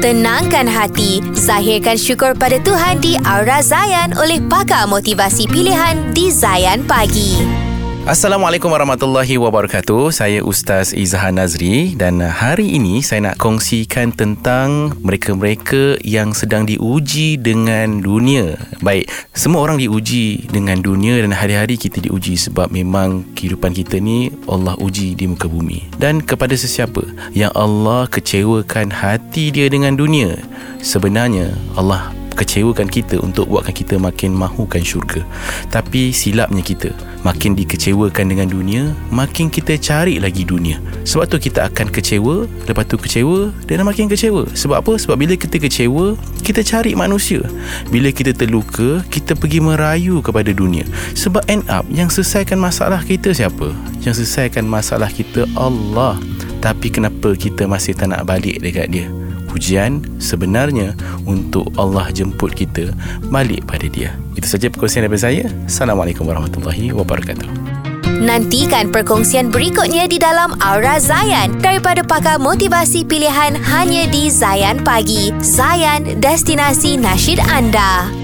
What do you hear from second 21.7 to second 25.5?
kita diuji sebab memang kehidupan kita ni Allah uji di muka